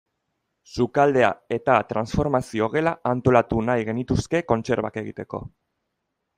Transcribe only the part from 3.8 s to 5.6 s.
genituzke kontserbak egiteko.